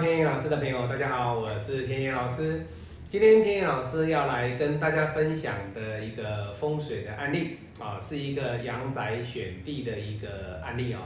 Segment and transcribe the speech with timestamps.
[0.00, 2.66] 天野老师的朋友，大家好，我是天野老师。
[3.08, 10.98] 今天天野老师要来跟大家分享的一个风水的案例啊，是一个阳宅选地的一个案例哦。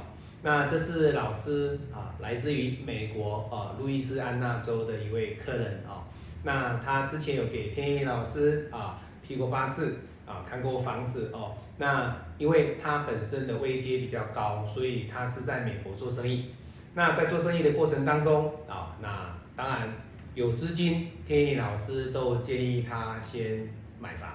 [0.42, 6.02] 那这是老师啊，来自于美国啊路易斯安那州的一位客人啊。
[6.42, 11.54] 那他之前有给天野老师啊批过八字啊，看过房子哦。
[11.78, 16.46] 那因为他本身的位阶比较高，所以他是在美国做生意。
[16.92, 19.88] 那在做生意的过程当中啊，那当然
[20.34, 23.68] 有资金，天意老师都建议他先
[24.00, 24.30] 买房，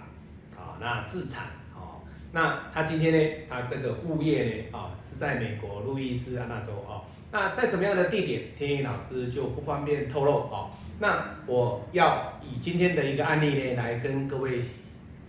[0.56, 2.00] 啊，那自产，哦，
[2.32, 14.62] 那他今天呢，他这个物业呢，啊，是在美国路易斯安那州，哦，那在什么样的地点，天意老师就不方便透露，哦，那我要以今天的一个案例呢，来跟各位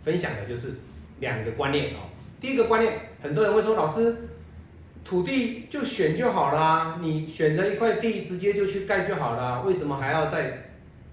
[0.05, 0.75] 分享的就是
[1.19, 2.07] 两个观念，哦，
[2.41, 4.29] 第一个观念，很多人会说，老师。
[5.07, 10.67] 土地就选就好啦，你选择一块地，直接就去盖就好啦，为什么还要再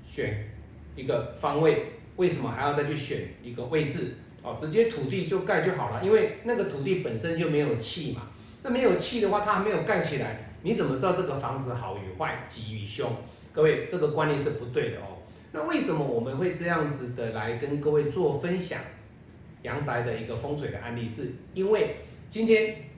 [0.08, 0.50] 选
[0.96, 1.92] 一个方位？
[2.16, 4.16] 为什么还要再去选一个位置？
[4.42, 8.24] 哦，直接土地就盖就好了，因为那个土地本身就没有气嘛。
[8.64, 13.08] 那没有气的话，它还没有盖起来，你怎么知道这个房子好与坏、吉与凶？
[13.54, 15.22] 各位，这个观念是不对的哦。
[15.52, 18.80] 那为什么我们会这样子的来跟各位做分享
[19.62, 21.08] 阳宅的一个风水的案例？
[21.08, 21.98] 是因为
[22.32, 22.90] 今天。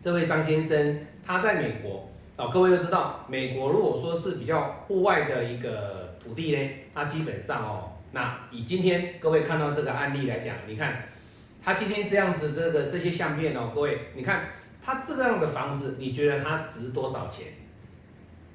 [0.00, 11.02] 这位张先生，他在美国哦，各位都知道，美国如果说是比较户外的一个土地呢，它基本上哦，那以今天各位看到这个案例来讲，你看
[11.64, 17.48] 他今天这样子这个这些相片哦，各位你看他这样的房子，你觉得它值多少钱？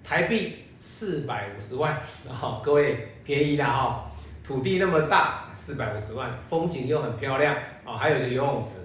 [0.02, 4.06] 台币四百五十万，哦，各位便宜的哦，
[4.44, 7.54] 土地那么大，四百五十万，风景又很漂亮
[7.86, 8.78] 哦，还有一个游泳池，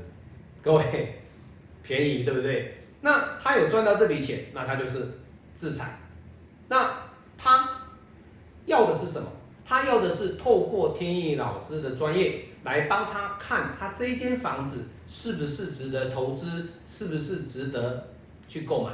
[0.60, 1.14] 各位。
[1.88, 2.74] 便宜对不对？
[3.00, 5.08] 那他有赚到这笔钱，那他就是
[5.56, 5.98] 自产。
[6.68, 6.92] 那
[7.38, 7.66] 他
[8.66, 9.26] 要的是什么？
[9.64, 18.08] 他要的是透过天意老师的专业来帮他看他这一间房子是不是值得投资，是不是值得
[18.46, 18.90] 去购买。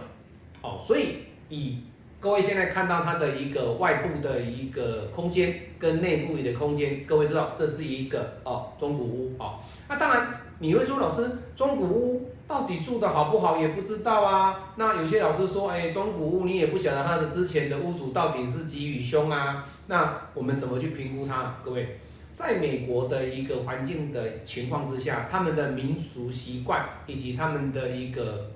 [0.63, 1.79] 哦，所以以
[2.21, 9.59] 各位现在看到它的一个外部的一个空间跟内部的空间，各位知道这是一个哦中古屋哦。
[9.89, 12.31] 那当然你会说老师中古屋。
[12.47, 14.73] 到底住的好不好也不知道啊。
[14.77, 19.67] 那有些老师说，哎，中古屋你也不晓得它的之前的屋主到底是吉与凶啊。
[19.87, 21.57] 那我们怎么去评估它？
[21.65, 21.99] 各位，
[22.33, 28.51] 在美国的一个环境的情况之下，他们的民俗习惯以及他们的一个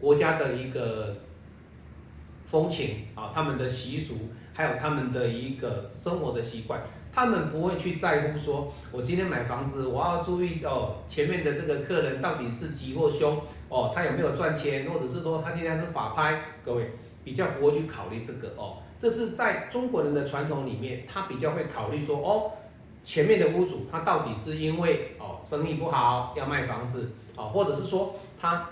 [0.00, 1.16] 国家的一个
[2.46, 4.14] 风情啊，他们的习俗，
[4.52, 6.80] 还有他们的一个生活的习惯。
[7.12, 16.92] 他们不会去在乎说，我今天买房子，我要注意哦，前面的这个客人到底是吉或凶哦，他有没有赚钱，或者是说他今天是法拍，各位
[17.24, 18.78] 比较不会去考虑这个哦。
[18.96, 22.52] 这是在中国人的传统里面，他比较会考虑说，哦，
[23.02, 28.68] 前面的屋主他到底是因为哦生意不好要卖房子哦，或者是说他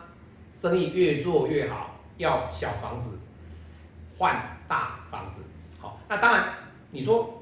[0.55, 3.19] 生意越做越好要小房子
[4.17, 5.43] 换大房子。
[5.81, 6.55] 好，那当然
[6.93, 7.35] 你说。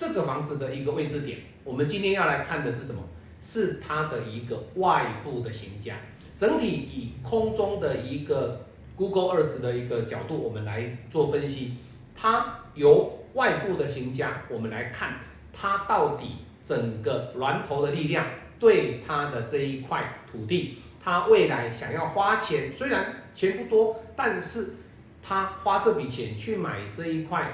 [0.00, 3.02] 这个房子的一个位置点，我们今天要来看的是什么？
[3.38, 5.96] 是它的一个外部的形架。
[6.38, 8.64] 整体以空中的一个
[8.96, 11.76] Google Earth 的一个角度，我们来做分析。
[12.16, 15.16] 它由外部的形架，我们来看
[15.52, 18.24] 它到底整个峦头的力量
[18.58, 24.76] 对它的这一块土地，它未来想要花钱，虽然钱不多，但是
[25.22, 27.52] 它花这笔钱去买这一块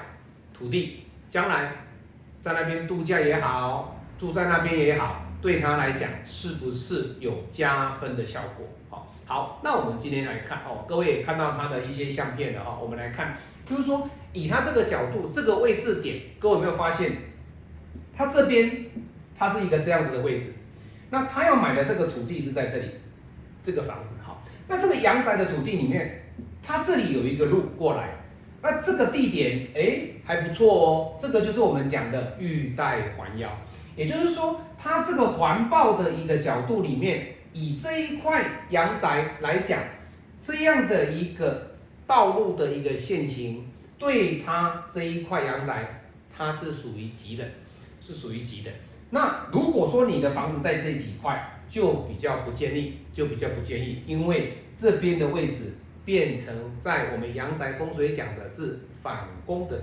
[0.57, 1.83] 土地，将来。
[2.47, 8.65] 在那边度假也好，住在那边也好，对他来讲是不是有加分的效果？
[8.89, 13.35] 好，好，那我们今天来看哦，各位也看到他的一些相片了哈，我们来看，
[13.65, 17.11] 就是说以他这个角度、这个位置点，各位有没有发现，
[18.15, 18.85] 他这边
[19.37, 20.53] 它是一个这样子的位置，
[21.09, 22.91] 那他要买的这个土地是在这里，
[23.61, 26.23] 这个房子好，那这个阳宅的土地里面，
[26.63, 28.11] 它这里有一个路过来。
[28.69, 33.49] 那这个地点哎还不错哦，这个就是我们讲的玉带环腰，
[33.95, 39.79] 也就是说它这个环抱的一个角度里面，以这一块阳宅来讲，
[40.41, 43.65] 这样的一个道路的一个线型，
[43.97, 46.01] 对它这一块阳宅，
[46.35, 47.45] 它是属于吉的，
[48.01, 48.71] 是属于吉的。
[49.11, 55.75] 那如果说你的房子在这几块，就比较不建议，就比较不建议，因为这边的位置。
[56.07, 59.77] 变成在我们阳宅风水讲的是反攻的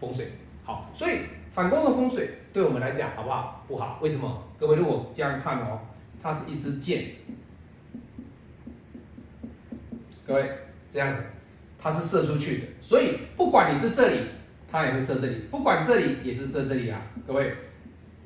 [0.00, 0.26] 风水，
[0.64, 1.20] 好，所以
[1.54, 3.64] 反攻的风水对我们来讲好不好？
[3.68, 4.42] 不好，为什么？
[4.58, 5.82] 各位如果这样看哦，
[6.20, 7.04] 它是一支箭，
[10.26, 10.50] 各位
[10.90, 11.20] 这样子，
[11.78, 14.22] 它是射出去的，所以不管你是这里，
[14.68, 17.54] 它也会射这里；不管这里也是射这里啊，各位。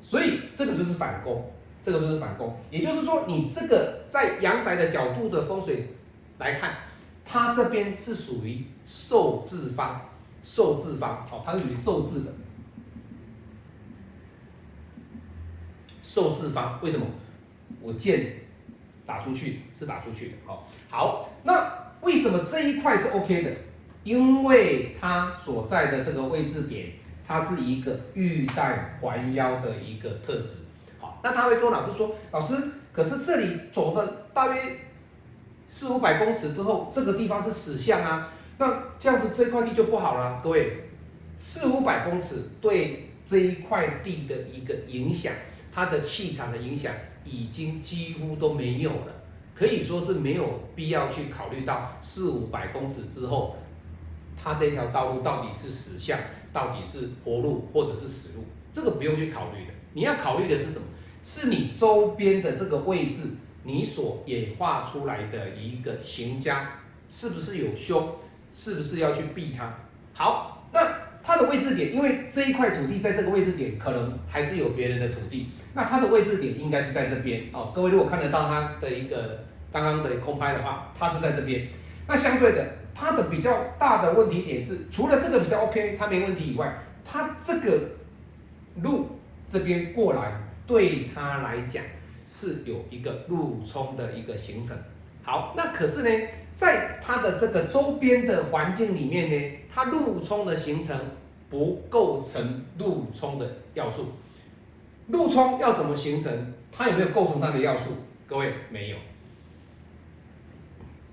[0.01, 1.51] 所以这个就是反攻，
[1.83, 2.57] 这个就是反攻。
[2.71, 5.89] 也就是说，你这个在阳宅的角度的风水
[6.39, 6.73] 来看，
[7.25, 10.01] 它这边是属于受制方，
[10.43, 12.33] 受制方，哦，它是属于受制的，
[16.01, 16.79] 受制方。
[16.81, 17.05] 为什么？
[17.81, 18.33] 我剑
[19.05, 21.81] 打出去是打出去的，好，好，那。
[22.01, 23.51] 为什么这一块是 OK 的？
[24.03, 26.93] 因为它所在的这个位置点，
[27.23, 30.61] 它是一个玉带环腰的一个特质。
[30.99, 32.55] 好，那他会跟我老师说：“老师，
[32.91, 34.79] 可是这里走的大约
[35.67, 40.89] 四五百公尺之后，这个地方是死巷啊，那这样子这块地就不好了。”各位，
[41.37, 45.33] 四五百公尺对这一块地的一个影响，
[45.71, 46.93] 它的气场的影响
[47.23, 49.13] 已经几乎都没有了。
[49.55, 53.55] 可以说是没有必要去考虑到四五百公尺之后，
[54.41, 56.19] 它这条道路到底是死巷，
[56.51, 58.43] 到底是活路或者是死路，
[58.73, 59.73] 这个不用去考虑的。
[59.93, 60.85] 你要考虑的是什么？
[61.23, 63.21] 是你周边的这个位置，
[63.63, 66.79] 你所演化出来的一个行家
[67.09, 68.15] 是不是有凶，
[68.53, 69.73] 是不是要去避它？
[70.13, 70.79] 好，那。
[71.23, 77.71] 它的位置点，因为这一块土地在这个位置点，可能还是有别人的土地，那它的位置点应该是在这边哦。
[77.75, 81.67] 各位如果看得到它的一个刚刚的空拍的话，它是在这边。
[82.07, 86.75] 那相对的，它的比较大的问题点是，除了这个比较 OK，它没问题以外，
[87.05, 87.89] 它这个
[88.81, 91.83] 路这边过来，对它来讲
[92.33, 94.77] 是有一个路冲的一个形成。
[95.21, 100.97] 好，那可是呢，在它的这个周边的环境里面呢，它路冲的形成
[101.49, 104.13] 不构成路冲的要素。
[105.07, 106.31] 路冲要怎么形成？
[106.71, 107.91] 它有没有构成它的要素？
[108.25, 108.97] 各位没有。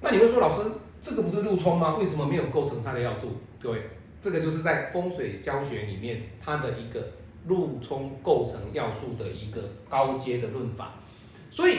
[0.01, 0.71] 那你会说，老师，
[1.03, 1.97] 这个不是路冲吗？
[1.97, 3.33] 为什么没有构成它的要素？
[3.61, 3.83] 各位，
[4.21, 7.11] 这个就是在风水教学里面它的一个
[7.49, 10.93] 路冲构成要素的一个高阶的论法，
[11.51, 11.79] 所以。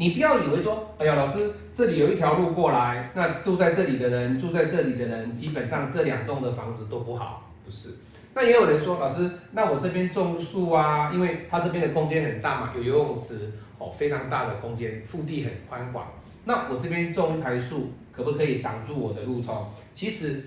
[0.00, 7.94] 你不要以为说，哎呀，老师，这里有一条路过来，那住在这里的人，住在这里的人，基本上这两栋的房子都不好，不是？
[8.32, 16.06] 那也有人说，老师，那我这边种树啊，因为它这边的空间很大嘛，有游泳池，哦，非常大的空间，腹地很宽广，
[16.44, 19.68] 那我这边种一排树，可不可以挡住我的路冲？
[19.92, 20.44] 其实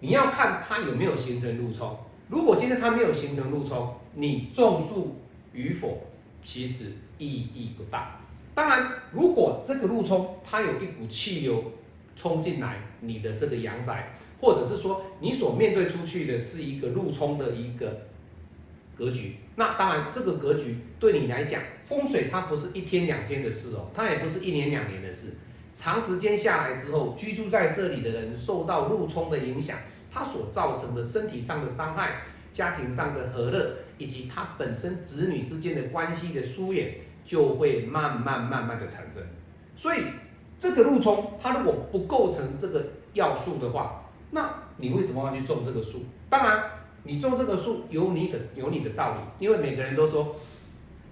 [0.00, 1.94] 你要看它有没有形成路冲，
[2.28, 5.16] 如果今天它没有形成路冲，你种树
[5.52, 6.06] 与否，
[6.42, 8.20] 其实意义不大。
[8.54, 11.72] 当然，如果这个路冲它有一股气流
[12.16, 18.02] 冲进来，你的这个阳宅，或者是说你所面对出去的是一个路冲的一个
[18.96, 25.36] 格局，那当然这个格局对你来讲，风水它不是一天两天的事哦，它也不是一年两年的事，
[25.72, 29.78] 长时间下来之后，居住在这里的人受到路冲的影响，
[30.10, 32.22] 它所造成的身体上的伤害、
[32.52, 36.94] 家庭上的和乐，以及他本身子女之间的关系的疏远。
[37.28, 39.22] 就会慢慢慢慢的产生，
[39.76, 39.98] 所以
[40.58, 46.06] 这个路冲它如果不构成这个要素的话，那你为什么要去种这个树？
[46.30, 46.64] 当然，
[47.02, 50.36] 你种这个树有你的有你的道理，因为每个人都说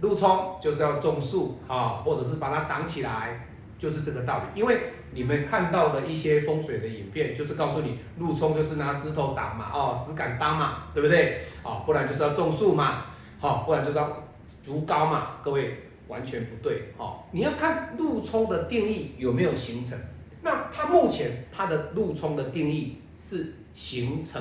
[0.01, 3.47] 路冲就是要种树啊，或者是把它挡起来，
[3.79, 4.61] 就是这个道理。
[4.61, 11.43] 因为你们看到的一些风水的影片，就是告诉你路冲就是拿石头打嘛，哦，石敢当嘛，对不对？
[11.63, 13.05] 哦，不然就是要种树嘛，
[13.39, 14.25] 好，不然就是要
[14.63, 15.83] 竹高嘛，各位。
[16.09, 19.99] 完全不对，哦，你要看路冲的定义有没有形成。
[20.41, 24.41] 那它目前它的路冲的定义是形成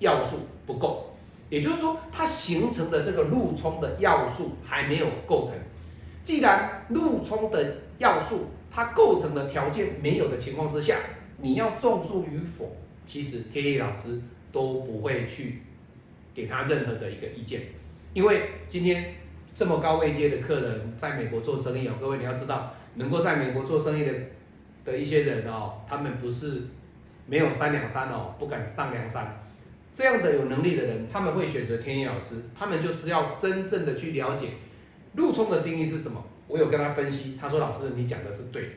[0.00, 1.14] 要素不够，
[1.48, 5.54] 也就是说它形成的这个路冲的要素还没有构成。
[6.22, 10.96] 既然路冲的要素它构成的条件没有的情况之下，
[11.38, 14.20] 你要种树与否，其实天意老师
[14.52, 15.62] 都不会去
[16.34, 17.60] 给他任何的一个意见，
[18.14, 19.14] 因为今天。
[19.52, 24.12] 这么高位阶的客人在美国做生意哦，各位你要知道，能够在美国做生意的
[24.84, 26.62] 的一些人哦，他们不是
[27.26, 29.42] 没有三两三哦，不敢上梁山。
[29.92, 34.50] 这样的有能力的人，他们会选择天意老师，他们就是要真正的去了解
[35.14, 36.24] 路冲的定义是什么。
[36.46, 38.68] 我有跟他分析，他说老师你讲的是对的，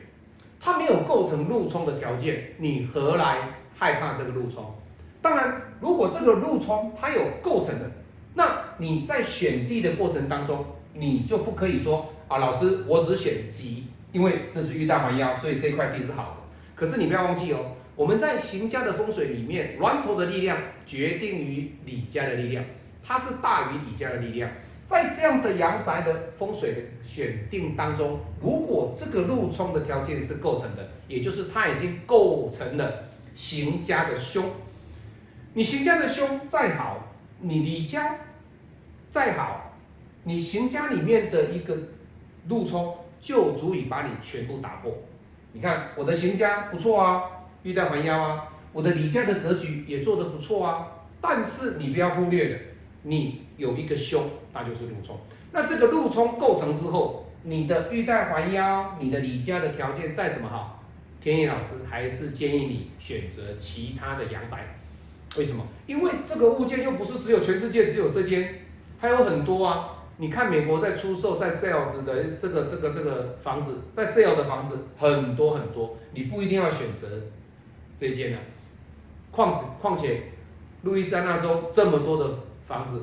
[0.60, 4.74] 他没有构成路冲的条件，你何来害怕这个路冲？
[5.20, 7.90] 当然，如果这个路冲它有构成的。
[8.34, 8.46] 那
[8.78, 16.36] 你在选地的过程当中，你就不可以说啊，老师，我只选吉，因为这是玉大环腰，所以这块地是好的。
[16.74, 22.64] 可是你不要忘记哦，我们在行家的风水里面，峦头的力量决定于李家的力量，
[23.02, 24.50] 它是大于李家的力量。
[24.86, 34.44] 在这样的阳宅的风水的选定当中，如果这个路冲的条件是构成的，也就是它已经构成了行家的凶。
[35.54, 38.18] 你行家的凶再好，你离家
[39.08, 39.72] 再好，
[40.24, 41.76] 你行家里面的一个
[42.48, 44.92] 路冲就足以把你全部打破。
[45.52, 47.22] 你看我的行家不错啊，
[47.62, 50.88] 玉带环腰啊，我的李家的格局也做得不错啊。
[51.20, 52.58] 但是你不要忽略了，
[53.04, 55.18] 你有一个凶，那就是路冲。
[55.52, 60.82] 那这个路冲构成之后，你的玉带环腰，你的李家的条件再怎么好，
[61.20, 64.78] 天野老师还是建议你选择其他的阳宅。
[65.36, 65.64] 为什么？
[65.86, 68.62] 因为这个物件又不是只有全世界只有这间，
[68.98, 69.90] 还有很多啊。
[70.16, 77.08] 你看美国在出售在 sales 的这个这个这个房子，在 sale 的房子很多很多，你不一定要选择
[77.98, 78.40] 这间啊。
[79.32, 80.22] 况且况且，
[80.82, 83.02] 路易斯安那州这么多的房子，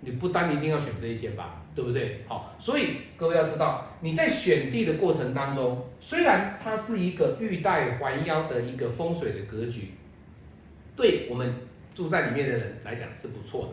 [0.00, 2.24] 你不单一定要选这一间吧，对不对？
[2.26, 9.90] 好，所以各位要知道，你在选地的过程当中，虽然它是一个玉带环腰的一个风水的格局，
[10.96, 11.54] 对我们
[11.94, 13.72] 住在里面的人来讲是不错的。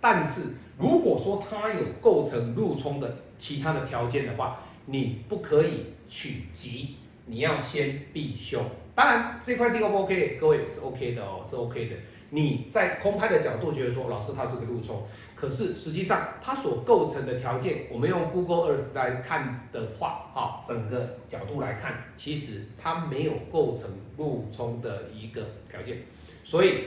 [0.00, 6.96] 但是如果说它有构成入冲的其他的条件的话，你不可以取吉，
[7.26, 8.62] 你要先避凶。
[8.94, 11.96] 当然这块地 O 不 OK，各位是 OK 的哦，是 OK 的。
[12.30, 25.98] 你在空拍的角度觉得说，老师它是个入冲，可是实际上它所构成的条件，我们用 Google Earth 来看的话，啊，整个角度来看，其实它没有构成入冲的一个条件。
[26.42, 26.84] 所以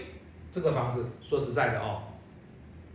[0.51, 2.01] 这个房子说实在的哦。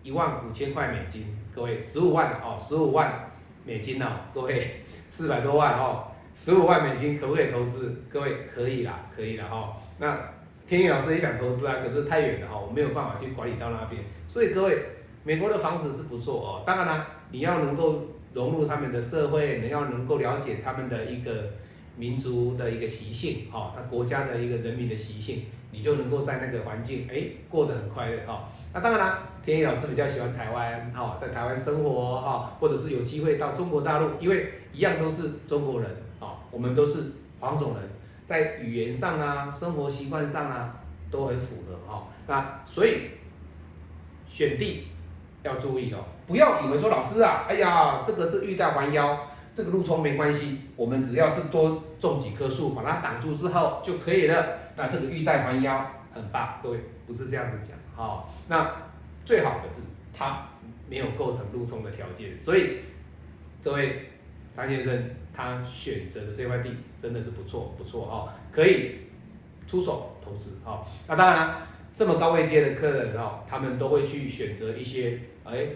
[0.03, 3.31] 一万五千块美金，各位十五万哦，十五万
[3.67, 8.03] 美金哦，各位四百多万哦，十五万美金可不可以投资？
[8.09, 9.77] 各位可以啦，可以啦哈。
[9.99, 10.19] 那
[10.67, 14.03] 天意老师也想投资啊，可是太远了哈，我没有办法去管理到那边。
[14.27, 14.79] 所以各位，
[15.25, 21.51] 美国的房子是不错哦，当然啦，你要能够融入他们的社会，你要能够了解他们的一个
[21.97, 28.49] 民族的一个习性哈，他国家的一个人民的习性，你就能够在那个环境哎过得很快乐哈。
[28.73, 29.27] 那当然啦。
[29.43, 35.91] 天意老师比较喜欢台湾，哈，在台湾生活，哈，或者是有机会到中国大陆，因为一样都是中国人，
[36.51, 37.89] 我们都是黄种人，
[38.25, 40.81] 在语言上啊，生活习惯上啊，
[41.11, 43.11] 都很符合，哈，那所以
[44.29, 44.89] 选地
[45.43, 58.71] 要注意哦，不要以为说老师啊，哎呀，这个是玉带环腰，这个路冲没关系，我们只要是多种几棵树，把它挡住之后就可以了，那这个玉带环腰很棒，各位不是这样子讲，哈，那。
[59.23, 59.77] 最好的是
[60.13, 60.49] 它
[60.89, 62.79] 没有构成路冲的条件，所以
[63.61, 64.11] 这位
[64.61, 68.97] 张先生他选择的这块地真的是不错不错哦，可以
[69.67, 70.85] 出手投资哦。
[71.09, 71.63] 那当然，
[71.95, 75.67] 这么高位阶的客人哦，他们都会去选择一些哎，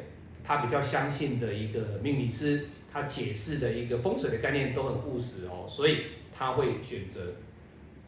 [0.44, 6.02] 他比较相信的一个命理师，他解释的一个风水的概念都很务实哦，所以
[6.36, 7.20] 他会选择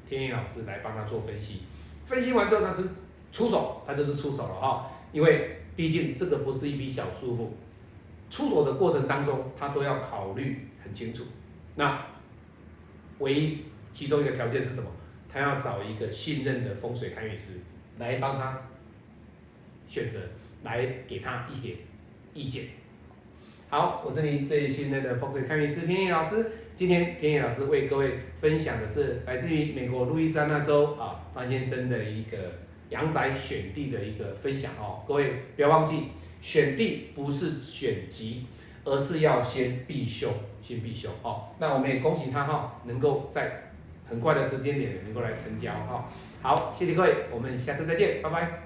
[0.09, 1.63] 天意老师来帮他做分析。
[2.07, 2.83] 分析完之后，那就
[3.33, 4.91] 出手，他就是出手了哈。
[5.13, 7.57] 因为毕竟这个不是一笔小数目，
[8.31, 11.25] 出手的过程当中，他都要考虑很清楚。
[11.77, 12.07] 那
[13.19, 14.91] 唯一其中一个条件是什么？
[15.33, 17.61] 他要找一个信任的风水看运师
[17.99, 18.63] 来帮他
[19.87, 20.19] 选择，
[20.63, 21.77] 来给他一些
[22.35, 22.65] 意见。
[23.69, 26.51] 好，我是您最信任的风水看运师天野老师。
[26.75, 32.37] 今天天野老师为各位分享的是来自于美国路易斯安那州啊张先生的一个。
[32.89, 36.05] 阳宅选地的一个分享哦，各位不要忘记，
[36.47, 38.47] 选地不是选吉，
[38.85, 41.49] 而是要先必修，先必修哦。
[41.59, 43.73] 那我们也恭喜他哈，能够在
[44.09, 46.09] 很快的时间点能够来成交哈。
[46.43, 48.66] 好，谢谢各位，我们下次再见，拜拜。